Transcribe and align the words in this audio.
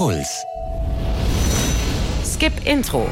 Puls. 0.00 0.46
Skip 2.24 2.54
Intro. 2.64 3.06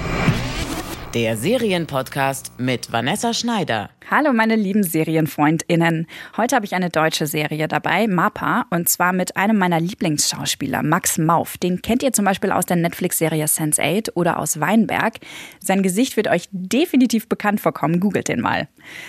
Der 1.13 1.37
Serienpodcast 1.37 2.53
mit 2.57 2.91
Vanessa 2.91 3.35
Schneider. 3.35 3.91
Hallo 4.11 4.33
meine 4.33 4.57
lieben 4.57 4.85
Serienfreundinnen. 4.85 6.07
Heute 6.39 6.57
habe 6.57 6.65
ich 6.65 6.75
eine 6.75 6.89
deutsche 6.89 7.27
Serie 7.27 7.69
dabei, 7.69 8.07
Mappa, 8.07 8.65
und 8.71 8.89
zwar 8.89 9.13
mit 9.13 9.37
einem 9.37 9.59
meiner 9.59 9.81
Lieblingsschauspieler, 9.81 10.83
Max 10.83 11.19
Mauf. 11.19 11.59
Den 11.59 11.83
kennt 11.83 12.03
ihr 12.03 12.15
zum 12.15 12.25
Beispiel 12.25 12.51
aus 12.51 12.65
der 12.65 12.79
Netflix-Serie 12.79 13.45
Sense8 13.45 14.13
oder 14.15 14.39
aus 14.39 14.61
Weinberg. 14.61 15.19
Sein 15.63 15.83
Gesicht 15.83 16.17
wird 16.17 16.29
euch 16.29 16.49
definitiv 16.53 17.29
bekannt 17.29 17.61
vorkommen, 17.61 18.01
googelt 18.01 18.29
den 18.29 18.41
mal. 18.41 18.69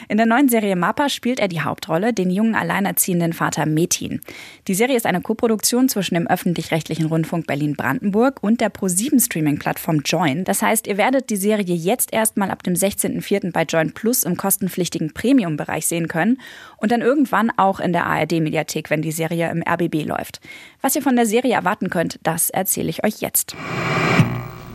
In 0.09 0.17
der 0.17 0.25
neuen 0.25 0.49
Serie 0.49 0.75
Mappa 0.75 1.07
spielt 1.07 1.39
er 1.39 1.47
die 1.47 1.61
Hauptrolle, 1.61 2.11
den 2.11 2.29
jungen 2.29 2.55
alleinerziehenden 2.55 3.31
Vater 3.31 3.65
Metin. 3.65 4.19
Die 4.67 4.75
Serie 4.75 4.97
ist 4.97 5.05
eine 5.05 5.21
Koproduktion 5.21 5.87
zwischen 5.87 6.15
dem 6.15 6.27
öffentlich-rechtlichen 6.27 7.05
Rundfunk 7.05 7.47
Berlin-Brandenburg 7.47 8.43
und 8.43 8.59
der 8.59 8.69
Pro7-Streaming-Plattform 8.69 10.01
Join. 10.03 10.43
Das 10.43 10.61
heißt, 10.61 10.87
ihr 10.87 10.97
werdet 10.97 11.29
die 11.29 11.37
Serie 11.37 11.73
jetzt 11.73 12.11
erstmal 12.11 12.51
ab 12.51 12.63
dem 12.63 12.73
16.04. 12.73 13.53
bei 13.53 13.63
Join 13.63 13.93
Plus 13.93 14.23
im 14.23 14.35
kostenpflichtigen 14.35 14.88
kostenpflichtigen 14.89 15.13
Premium-Bereich 15.13 15.87
sehen 15.87 16.07
können 16.07 16.39
und 16.77 16.91
dann 16.91 17.01
irgendwann 17.01 17.51
auch 17.57 17.79
in 17.79 17.93
der 17.93 18.05
ARD-Mediathek, 18.05 18.89
wenn 18.89 19.01
die 19.01 19.11
Serie 19.11 19.49
im 19.51 19.63
RBB 19.67 20.05
läuft. 20.05 20.39
Was 20.81 20.95
ihr 20.95 21.01
von 21.01 21.15
der 21.15 21.25
Serie 21.25 21.53
erwarten 21.53 21.89
könnt, 21.89 22.19
das 22.23 22.49
erzähle 22.49 22.89
ich 22.89 23.03
euch 23.03 23.21
jetzt. 23.21 23.55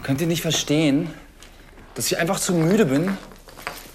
Könnt 0.03 0.21
ihr 0.21 0.27
nicht 0.27 0.43
verstehen, 0.43 1.09
dass 1.95 2.07
ich 2.11 2.19
einfach 2.19 2.39
zu 2.39 2.55
müde 2.55 2.87
bin, 2.87 3.17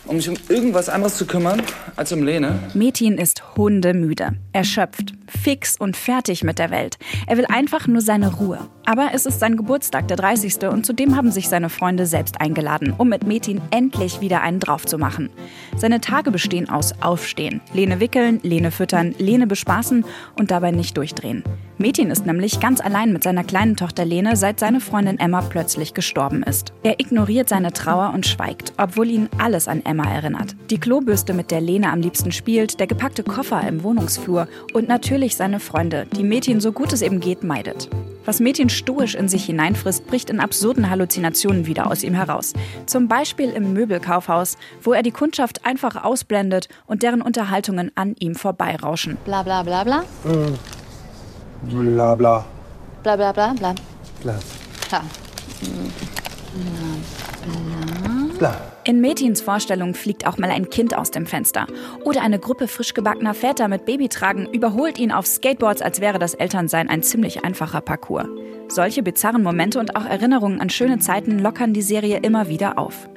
um 0.05 0.15
mich 0.15 0.27
um 0.27 0.35
irgendwas 0.47 0.89
anderes 0.89 1.17
zu 1.17 1.27
kümmern 1.27 1.61
als 1.95 2.11
um 2.11 2.23
Lene? 2.23 2.57
Metin 2.73 3.17
ist 3.17 3.43
hundemüde, 3.55 4.31
erschöpft, 4.53 5.13
fix 5.27 5.77
und 5.77 5.95
fertig 5.95 6.43
mit 6.43 6.57
der 6.57 6.71
Welt. 6.71 6.97
Er 7.27 7.37
will 7.37 7.45
einfach 7.45 7.87
nur 7.87 8.01
seine 8.01 8.33
Ruhe. 8.33 8.59
Aber 8.85 9.11
es 9.13 9.27
ist 9.27 9.39
sein 9.39 9.55
Geburtstag, 9.55 10.07
der 10.07 10.17
30. 10.17 10.63
und 10.63 10.83
zudem 10.83 11.15
haben 11.15 11.31
sich 11.31 11.47
seine 11.47 11.69
Freunde 11.69 12.07
selbst 12.07 12.41
eingeladen, 12.41 12.91
um 12.97 13.09
mit 13.09 13.27
Metin 13.27 13.61
endlich 13.69 14.19
wieder 14.19 14.41
einen 14.41 14.59
drauf 14.59 14.85
zu 14.87 14.97
machen. 14.97 15.29
Seine 15.77 16.01
Tage 16.01 16.31
bestehen 16.31 16.69
aus 16.69 16.93
Aufstehen, 17.01 17.61
Lene 17.73 17.99
wickeln, 17.99 18.39
Lene 18.43 18.71
füttern, 18.71 19.15
Lene 19.17 19.47
bespaßen 19.47 20.05
und 20.37 20.51
dabei 20.51 20.71
nicht 20.71 20.97
durchdrehen. 20.97 21.43
Metin 21.77 22.11
ist 22.11 22.25
nämlich 22.25 22.59
ganz 22.59 22.81
allein 22.81 23.13
mit 23.13 23.23
seiner 23.23 23.43
kleinen 23.43 23.77
Tochter 23.77 24.03
Lene, 24.03 24.35
seit 24.35 24.59
seine 24.59 24.81
Freundin 24.81 25.19
Emma 25.19 25.41
plötzlich 25.41 25.93
gestorben 25.93 26.43
ist. 26.43 26.73
Er 26.83 26.99
ignoriert 26.99 27.47
seine 27.47 27.71
Trauer 27.71 28.11
und 28.13 28.25
schweigt, 28.25 28.73
obwohl 28.77 29.09
ihn 29.09 29.29
alles 29.37 29.67
an 29.67 29.85
Emma 29.85 30.03
erinnert. 30.11 30.55
Die 30.69 30.79
Klobürste, 30.79 31.33
mit 31.33 31.51
der 31.51 31.61
Lene 31.61 31.91
am 31.91 32.01
liebsten 32.01 32.31
spielt, 32.31 32.79
der 32.79 32.87
gepackte 32.87 33.23
Koffer 33.23 33.65
im 33.67 33.83
Wohnungsflur 33.83 34.47
und 34.73 34.89
natürlich 34.89 35.35
seine 35.37 35.59
Freunde, 35.59 36.05
die 36.17 36.23
Metin 36.23 36.59
so 36.59 36.71
gut 36.71 36.91
es 36.91 37.01
eben 37.01 37.19
geht 37.19 37.43
meidet. 37.43 37.89
Was 38.29 38.39
Metin 38.39 38.69
stoisch 38.69 39.15
in 39.15 39.27
sich 39.27 39.45
hineinfrisst, 39.45 40.05
bricht 40.05 40.29
in 40.29 40.39
absurden 40.39 40.91
Halluzinationen 40.91 41.65
wieder 41.65 41.87
aus 41.87 42.03
ihm 42.03 42.13
heraus. 42.13 42.53
Zum 42.85 43.07
Beispiel 43.07 43.49
im 43.49 43.73
Möbelkaufhaus, 43.73 44.55
wo 44.83 44.93
er 44.93 45.01
die 45.01 45.09
Kundschaft 45.09 45.65
einfach 45.65 46.03
ausblendet 46.03 46.69
und 46.85 47.01
deren 47.01 47.23
Unterhaltungen 47.23 47.91
an 47.95 48.13
ihm 48.19 48.35
vorbeirauschen. 48.35 49.17
Bla 49.25 49.41
bla 49.41 49.63
bla 49.63 49.83
bla. 49.83 50.03
Mhm. 50.25 50.59
Bla 51.95 52.13
bla. 52.13 52.45
Bla 53.01 53.15
bla 53.15 53.31
bla 53.31 53.53
bla. 53.53 53.73
Bla. 54.21 54.35
Ja. 54.91 55.01
Bla. 58.03 58.08
In 58.85 59.01
Metins 59.01 59.41
Vorstellung 59.41 59.93
fliegt 59.93 60.25
auch 60.25 60.37
mal 60.37 60.49
ein 60.49 60.69
Kind 60.69 60.97
aus 60.97 61.11
dem 61.11 61.25
Fenster. 61.25 61.67
Oder 62.05 62.21
eine 62.21 62.39
Gruppe 62.39 62.67
frisch 62.67 62.93
gebackener 62.93 63.33
Väter 63.33 63.67
mit 63.67 63.85
Babytragen 63.85 64.51
überholt 64.51 64.97
ihn 64.97 65.11
auf 65.11 65.27
Skateboards, 65.27 65.81
als 65.81 65.99
wäre 65.99 66.19
das 66.19 66.33
Elternsein 66.33 66.89
ein 66.89 67.03
ziemlich 67.03 67.43
einfacher 67.43 67.81
Parcours. 67.81 68.27
Solche 68.69 69.03
bizarren 69.03 69.43
Momente 69.43 69.79
und 69.79 69.95
auch 69.95 70.05
Erinnerungen 70.05 70.61
an 70.61 70.69
schöne 70.69 70.99
Zeiten 70.99 71.39
lockern 71.39 71.73
die 71.73 71.81
Serie 71.81 72.19
immer 72.19 72.47
wieder 72.47 72.77
auf. 72.77 73.09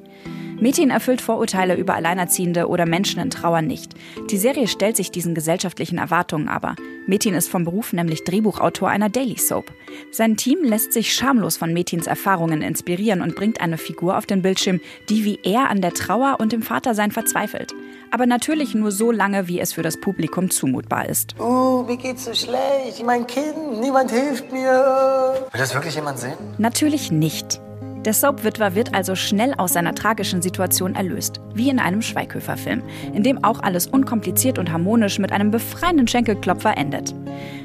Metin 0.63 0.91
erfüllt 0.91 1.21
Vorurteile 1.21 1.75
über 1.75 1.97
Alleinerziehende 1.97 2.69
oder 2.69 2.86
Menschen 2.86 3.20
in 3.20 3.31
Trauer 3.31 3.63
nicht. 3.63 3.95
Die 4.31 4.36
Serie 4.36 4.69
stellt 4.69 4.97
sich 4.97 5.11
diesen 5.11 5.35
gesellschaftlichen 5.35 5.98
Erwartungen 5.98 6.48
aber. 6.48 6.77
Metin 7.09 7.35
ist 7.35 7.48
vom 7.48 7.64
Beruf 7.64 7.92
nämlich 7.92 8.23
Drehbuchautor 8.23 8.89
einer 8.89 9.09
Daily 9.09 9.36
Soap. 9.36 9.73
Sein 10.13 10.36
Team 10.36 10.63
lässt 10.63 10.92
sich 10.92 11.13
schamlos 11.13 11.57
von 11.57 11.73
Metins 11.73 12.07
Erfahrungen 12.07 12.63
inspirieren 12.63 13.23
und 13.23 13.35
bringt 13.35 13.61
eine 13.61 13.77
Figur 13.77 14.17
auf 14.17 14.25
den 14.25 14.41
Bildschirm, 14.41 14.81
die 15.09 15.25
wie 15.25 15.41
er 15.42 15.69
an 15.69 15.81
der 15.81 15.95
Trauer 15.95 16.36
und 16.39 16.53
dem 16.53 16.63
Vatersein 16.63 17.11
verzweifelt. 17.11 17.75
Aber 18.13 18.27
natürlich 18.27 18.73
nur 18.73 18.92
so 18.92 19.11
lange, 19.11 19.48
wie 19.48 19.59
es 19.59 19.73
für 19.73 19.83
das 19.83 20.01
Publikum 20.01 20.48
zumutbar 20.48 21.09
ist. 21.09 21.35
Oh, 21.41 21.83
mir 21.89 21.97
geht's 21.97 22.25
so 22.25 22.35
schlecht. 22.35 23.05
Mein 23.05 23.27
Kind, 23.27 23.81
niemand 23.81 24.13
hilft 24.13 24.53
mir. 24.53 25.48
Will 25.51 25.61
das 25.61 25.75
wirklich 25.75 25.97
jemand 25.97 26.20
sehen? 26.20 26.36
Natürlich 26.59 27.11
nicht. 27.11 27.61
Der 28.05 28.13
Soap-Witwer 28.13 28.74
wird 28.74 28.95
also 28.95 29.14
schnell 29.14 29.55
aus 29.58 29.74
seiner 29.74 29.95
tragischen 29.95 30.42
Situation 30.42 30.96
erlöst, 30.96 31.40
wie 31.55 31.68
in 31.68 31.79
einem 31.79 32.02
Schweighöfer-Film, 32.02 32.83
in 33.14 33.23
dem 33.23 33.45
auch 33.45 33.61
alles 33.61 33.86
unkompliziert 33.86 34.58
und 34.58 34.73
harmonisch 34.73 35.20
mit 35.20 35.30
einem 35.30 35.52
befreienden 35.52 36.08
Schenkelklopfer 36.08 36.77
endet. 36.77 37.14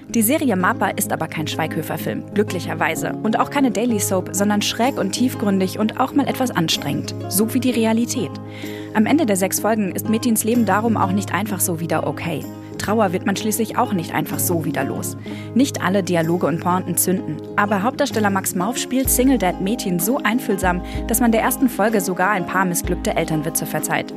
Die 0.10 0.22
Serie 0.22 0.56
Mappa 0.56 0.90
ist 0.90 1.12
aber 1.12 1.28
kein 1.28 1.48
Schweighöfer-Film, 1.48 2.34
glücklicherweise. 2.36 3.14
Und 3.24 3.40
auch 3.40 3.50
keine 3.50 3.72
Daily 3.72 4.00
Soap, 4.00 4.30
sondern 4.32 4.62
schräg 4.62 5.00
und 5.00 5.12
tiefgründig 5.12 5.80
und 5.80 6.00
auch 6.00 6.14
mal 6.14 6.28
etwas 6.28 6.52
anstrengend. 6.52 7.16
So 7.30 7.54
wie 7.56 7.60
die 7.60 7.72
Realität. 7.72 8.32
Am 8.94 9.08
Ende 9.08 9.26
der 9.26 9.38
sechs 9.38 9.60
Folgen 9.60 9.92
ist 9.92 10.08
Metins 10.08 10.44
Leben 10.44 10.66
darum 10.66 10.98
auch 10.98 11.12
nicht 11.12 11.34
einfach 11.34 11.60
so 11.60 11.80
wieder 11.80 12.06
okay. 12.06 12.44
Trauer 12.78 13.14
wird 13.14 13.26
man 13.26 13.36
schließlich 13.36 13.78
auch 13.78 13.94
nicht 13.94 14.14
einfach 14.14 14.40
so 14.40 14.66
wieder 14.66 14.84
los. 14.84 15.18
Nicht 15.56 15.82
alle 15.84 16.04
Dialoge 16.04 16.48
und 16.48 16.60
Pointen 16.60 16.98
zünden. 16.98 17.38
Aber 17.56 17.84
Hauptdarsteller 17.84 18.30
Max 18.30 18.56
Mauf 18.56 18.78
spielt 18.78 19.10
Single 19.10 19.38
Dad 19.38 19.62
Mädchen 19.62 20.00
so 20.00 20.20
einfühlsam, 20.24 20.82
dass 21.08 21.20
man 21.20 21.32
der 21.32 21.42
ersten 21.42 21.70
Folge 21.70 22.02
sogar 22.02 22.32
ein 22.32 22.46
paar 22.46 22.66
missglückte 22.66 23.16
Elternwitze 23.16 23.66
verzeiht. 23.66 24.14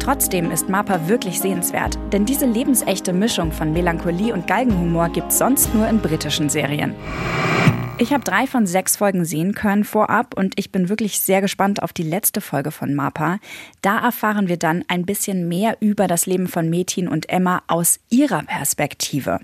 Trotzdem 0.00 0.50
ist 0.50 0.68
Mappa 0.68 1.08
wirklich 1.08 1.40
sehenswert, 1.40 1.98
denn 2.12 2.24
diese 2.24 2.46
lebensechte 2.46 3.12
Mischung 3.12 3.52
von 3.52 3.72
Melancholie 3.72 4.32
und 4.32 4.46
Galgenhumor 4.46 5.10
gibt's 5.10 5.38
sonst 5.38 5.74
nur 5.74 5.86
in 5.88 6.00
britischen 6.00 6.48
Serien. 6.48 6.94
Ich 8.00 8.14
habe 8.14 8.24
drei 8.24 8.46
von 8.46 8.66
sechs 8.66 8.96
Folgen 8.96 9.26
sehen 9.26 9.54
können 9.54 9.84
vorab 9.84 10.34
und 10.34 10.54
ich 10.58 10.72
bin 10.72 10.88
wirklich 10.88 11.20
sehr 11.20 11.42
gespannt 11.42 11.82
auf 11.82 11.92
die 11.92 12.02
letzte 12.02 12.40
Folge 12.40 12.70
von 12.70 12.94
MAPA. 12.94 13.38
Da 13.82 13.98
erfahren 13.98 14.48
wir 14.48 14.56
dann 14.56 14.82
ein 14.88 15.04
bisschen 15.04 15.48
mehr 15.48 15.76
über 15.80 16.06
das 16.06 16.24
Leben 16.24 16.48
von 16.48 16.70
Metin 16.70 17.08
und 17.08 17.28
Emma 17.28 17.62
aus 17.66 18.00
ihrer 18.08 18.42
Perspektive. 18.44 19.40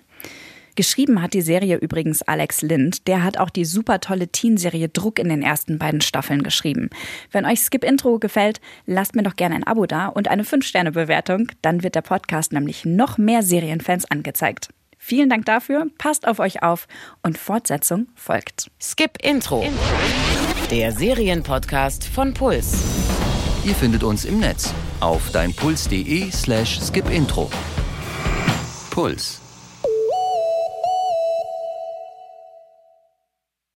Geschrieben 0.75 1.21
hat 1.21 1.35
die 1.35 1.43
Serie 1.43 1.77
übrigens 1.77 2.23
Alex 2.23 2.63
Lind. 2.63 3.07
Der 3.09 3.23
hat 3.23 3.37
auch 3.37 3.51
die 3.51 3.67
super 3.67 4.01
tolle 4.01 4.29
Teen-Serie 4.29 4.89
Druck 4.89 5.19
in 5.19 5.29
den 5.29 5.43
ersten 5.43 5.77
beiden 5.79 6.01
Staffeln 6.01 6.43
geschrieben. 6.43 6.89
Wenn 7.31 7.45
euch 7.45 7.61
Skip 7.61 7.85
Intro 7.85 8.19
gefällt, 8.19 8.63
lasst 8.87 9.15
mir 9.15 9.23
doch 9.23 9.37
gerne 9.37 9.57
ein 9.57 9.65
Abo 9.65 9.85
da 9.85 10.07
und 10.07 10.29
eine 10.29 10.45
5-Sterne-Bewertung. 10.45 11.49
Dann 11.61 11.83
wird 11.83 11.95
der 11.95 12.01
Podcast 12.01 12.55
nämlich 12.55 12.87
noch 12.87 13.19
mehr 13.19 13.43
Serienfans 13.43 14.11
angezeigt. 14.11 14.71
Vielen 14.99 15.29
Dank 15.29 15.45
dafür, 15.47 15.87
passt 15.99 16.27
auf 16.27 16.39
euch 16.39 16.63
auf 16.63 16.89
und 17.23 17.39
Fortsetzung 17.39 18.09
folgt. 18.15 18.71
Skip 18.81 19.23
Intro. 19.23 19.65
Der 20.71 20.93
Serienpodcast 20.93 22.05
von 22.05 22.35
Puls. 22.35 22.83
Ihr 23.65 23.75
findet 23.75 24.03
uns 24.03 24.25
im 24.25 24.41
Netz 24.41 24.73
auf 25.01 25.31
deinpuls.de 25.31 26.31
slash 26.31 26.81
skipintro. 26.81 27.51
Puls. 28.91 29.46